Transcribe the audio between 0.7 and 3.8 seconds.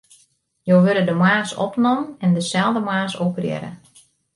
wurde de moarns opnommen en deselde moarns operearre.